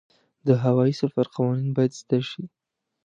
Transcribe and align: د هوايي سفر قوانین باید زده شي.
د 0.47 0.49
هوايي 0.63 0.93
سفر 1.01 1.25
قوانین 1.35 1.69
باید 1.77 1.91
زده 2.01 2.19
شي. 2.29 2.43